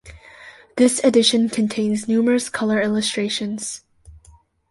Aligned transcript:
This 0.77 0.97
edition 1.03 1.47
contains 1.49 2.07
numerous 2.07 2.49
color 2.49 2.81
illustrations. 2.81 3.83